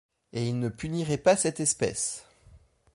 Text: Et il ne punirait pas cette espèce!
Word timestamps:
Et 0.33 0.49
il 0.49 0.57
ne 0.57 0.69
punirait 0.69 1.19
pas 1.19 1.37
cette 1.37 1.59
espèce! 1.59 2.25